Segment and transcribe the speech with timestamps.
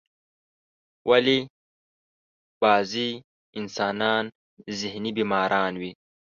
[1.09, 1.39] ولی
[2.61, 3.09] بازی
[3.59, 4.23] انسانان
[4.79, 5.91] ذهنی بیماران وی؟